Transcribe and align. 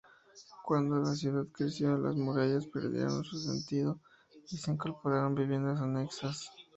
Cuando 0.65 0.95
la 0.97 1.13
ciudad 1.13 1.45
creció, 1.53 1.95
las 1.95 2.15
murallas 2.15 2.65
perdieron 2.65 3.23
su 3.23 3.37
sentido 3.37 3.99
y 4.49 4.57
se 4.57 4.71
incorporaron 4.71 5.35
viviendas 5.35 5.79
anexas. 5.79 6.49